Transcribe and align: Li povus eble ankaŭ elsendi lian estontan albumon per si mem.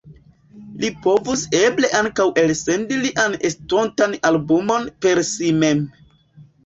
Li 0.83 0.87
povus 1.03 1.43
eble 1.59 1.91
ankaŭ 1.99 2.25
elsendi 2.43 2.99
lian 3.03 3.37
estontan 3.51 4.17
albumon 4.31 4.89
per 5.05 5.23
si 5.29 5.53
mem. 5.61 5.85